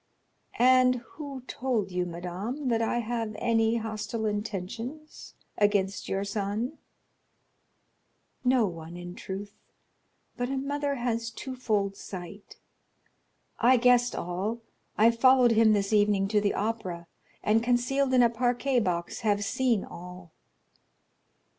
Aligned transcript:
'""And 0.57 0.95
who 1.11 1.41
told 1.45 1.91
you, 1.91 2.07
madame, 2.07 2.69
that 2.69 2.81
I 2.81 3.01
have 3.01 3.35
any 3.37 3.75
hostile 3.75 4.25
intentions 4.25 5.35
against 5.59 6.09
your 6.09 6.23
son?" 6.23 6.79
"No 8.43 8.65
one, 8.65 8.97
in 8.97 9.13
truth; 9.13 9.53
but 10.37 10.49
a 10.49 10.57
mother 10.57 10.95
has 10.95 11.29
twofold 11.29 11.95
sight. 11.95 12.57
I 13.59 13.77
guessed 13.77 14.15
all; 14.15 14.61
I 14.97 15.11
followed 15.11 15.51
him 15.51 15.73
this 15.73 15.93
evening 15.93 16.27
to 16.29 16.41
the 16.41 16.55
Opera, 16.55 17.05
and, 17.43 17.61
concealed 17.61 18.11
in 18.15 18.23
a 18.23 18.29
parquet 18.31 18.79
box, 18.79 19.19
have 19.19 19.45
seen 19.45 19.85
all." 19.85 20.31